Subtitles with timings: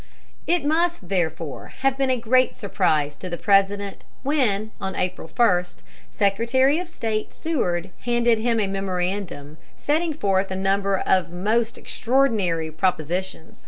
[0.47, 5.65] It must therefore have been a great surprise to the President when, on April 1,
[6.09, 12.71] Secretary of State Seward handed him a memorandum setting forth a number of most extraordinary
[12.71, 13.59] propositions.